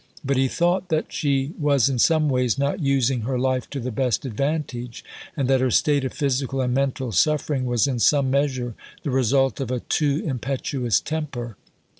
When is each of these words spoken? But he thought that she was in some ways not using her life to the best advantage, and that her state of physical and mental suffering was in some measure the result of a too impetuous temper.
But 0.25 0.35
he 0.35 0.47
thought 0.47 0.89
that 0.89 1.13
she 1.13 1.53
was 1.59 1.87
in 1.87 1.99
some 1.99 2.27
ways 2.27 2.57
not 2.57 2.79
using 2.79 3.21
her 3.21 3.37
life 3.37 3.69
to 3.69 3.79
the 3.79 3.91
best 3.91 4.25
advantage, 4.25 5.05
and 5.37 5.47
that 5.47 5.61
her 5.61 5.69
state 5.69 6.03
of 6.03 6.11
physical 6.11 6.59
and 6.59 6.73
mental 6.73 7.11
suffering 7.11 7.65
was 7.67 7.85
in 7.85 7.99
some 7.99 8.31
measure 8.31 8.73
the 9.03 9.11
result 9.11 9.59
of 9.59 9.69
a 9.69 9.81
too 9.81 10.23
impetuous 10.25 10.99
temper. 10.99 11.55